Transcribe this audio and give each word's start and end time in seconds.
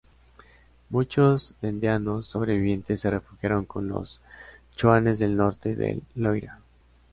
Muchos 0.89 1.53
vandeanos 1.61 2.25
sobrevivientes 2.25 3.01
se 3.01 3.11
refugiaron 3.11 3.65
con 3.65 3.87
los 3.87 4.19
chuanes 4.75 5.19
del 5.19 5.37
norte 5.37 5.75
del 5.75 6.01
Loira. 6.15 6.59